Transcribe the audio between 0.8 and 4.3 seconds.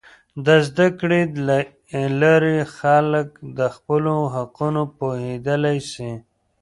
کړې له لارې، خلک د خپلو